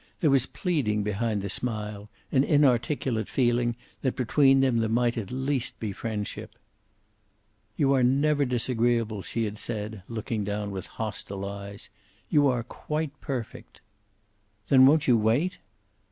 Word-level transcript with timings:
There 0.17 0.31
was 0.31 0.47
pleading 0.47 1.03
behind 1.03 1.43
the 1.43 1.49
smile, 1.49 2.09
an 2.31 2.43
inarticulate 2.43 3.29
feeling 3.29 3.75
that 4.01 4.15
between 4.15 4.61
them 4.61 4.77
there 4.79 4.89
might 4.89 5.15
at 5.15 5.29
least 5.31 5.79
be 5.79 5.91
friendship. 5.91 6.55
"You 7.77 7.93
are 7.93 8.01
never 8.01 8.43
disagreeable," 8.43 9.21
she 9.21 9.43
had 9.45 9.59
said, 9.59 10.01
looking 10.07 10.43
down 10.43 10.71
with 10.71 10.87
hostile 10.97 11.45
eyes. 11.45 11.91
"You 12.31 12.47
are 12.47 12.63
quite 12.63 13.21
perfect." 13.21 13.79
"Then 14.69 14.87
won't 14.87 15.07
you 15.07 15.15
wait?" 15.17 15.59